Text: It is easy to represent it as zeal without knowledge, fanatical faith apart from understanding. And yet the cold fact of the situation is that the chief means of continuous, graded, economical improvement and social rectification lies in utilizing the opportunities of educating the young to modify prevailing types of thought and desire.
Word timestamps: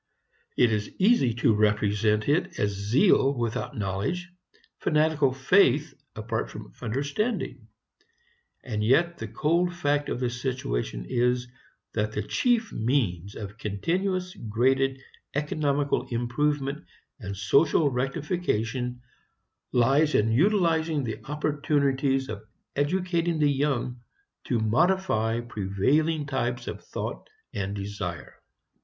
It 0.57 0.71
is 0.71 0.89
easy 0.97 1.31
to 1.35 1.53
represent 1.53 2.27
it 2.27 2.57
as 2.59 2.71
zeal 2.71 3.35
without 3.37 3.77
knowledge, 3.77 4.31
fanatical 4.79 5.31
faith 5.31 5.93
apart 6.15 6.49
from 6.49 6.73
understanding. 6.81 7.67
And 8.63 8.83
yet 8.83 9.19
the 9.19 9.27
cold 9.27 9.75
fact 9.75 10.09
of 10.09 10.19
the 10.19 10.31
situation 10.31 11.05
is 11.07 11.47
that 11.93 12.13
the 12.13 12.23
chief 12.23 12.73
means 12.73 13.35
of 13.35 13.59
continuous, 13.59 14.33
graded, 14.33 14.99
economical 15.35 16.07
improvement 16.09 16.83
and 17.19 17.37
social 17.37 17.87
rectification 17.91 19.03
lies 19.71 20.15
in 20.15 20.31
utilizing 20.31 21.03
the 21.03 21.23
opportunities 21.25 22.27
of 22.27 22.41
educating 22.75 23.37
the 23.37 23.51
young 23.51 24.01
to 24.45 24.57
modify 24.57 25.41
prevailing 25.41 26.25
types 26.25 26.65
of 26.65 26.83
thought 26.83 27.29
and 27.53 27.75
desire. 27.75 28.41